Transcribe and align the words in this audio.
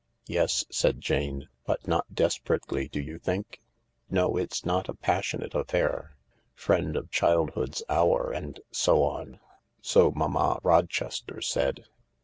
"Yes," 0.25 0.65
said 0.71 0.99
Jane," 0.99 1.47
but 1.67 1.87
not 1.87 2.15
desperately, 2.15 2.87
do 2.87 2.99
you 2.99 3.19
think?" 3.19 3.61
"No, 4.09 4.35
it's 4.35 4.65
not 4.65 4.89
a 4.89 4.95
passionate 4.95 5.53
affair. 5.53 6.15
Friend 6.55 6.97
of 6.97 7.11
child 7.11 7.51
hood's 7.51 7.83
hour, 7.87 8.31
and 8.31 8.59
so 8.71 9.03
on, 9.03 9.39
so 9.79 10.09
Mamma 10.09 10.59
Rochester 10.63 11.39
said." 11.39 11.85